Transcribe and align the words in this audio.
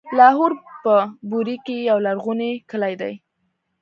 لاهور 0.17 0.51
په 0.83 0.95
بوري 1.29 1.57
کې 1.65 1.75
يو 1.89 1.97
لرغونی 2.05 2.51
کلی 2.71 2.93
دی. 3.01 3.13